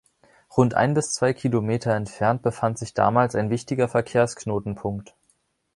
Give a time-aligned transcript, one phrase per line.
[0.57, 5.13] Rund ein bis zwei Kilometer entfernt befand sich damals ein wichtiger Verkehrsknotenpunkt.